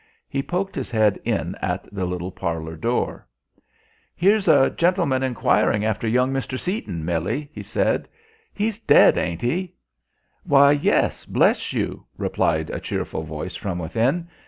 He 0.27 0.41
poked 0.41 0.73
his 0.73 0.89
head 0.89 1.19
in 1.23 1.53
at 1.61 1.83
the 1.93 2.05
little 2.05 2.31
parlour 2.31 2.75
door. 2.75 3.27
"Here's 4.15 4.47
a 4.47 4.71
gentleman 4.71 5.21
enquiring 5.21 5.85
after 5.85 6.07
young 6.07 6.33
Mr. 6.33 6.57
Seaton, 6.57 7.05
Millie," 7.05 7.51
he 7.53 7.61
said. 7.61 8.07
"He's 8.51 8.79
dead, 8.79 9.15
ain't 9.19 9.41
he?" 9.43 9.75
"Why, 10.43 10.71
yes, 10.71 11.25
bless 11.27 11.71
you," 11.71 12.03
replied 12.17 12.71
a 12.71 12.79
cheerful 12.79 13.21
voice 13.21 13.53
from 13.55 13.77
within. 13.77 14.27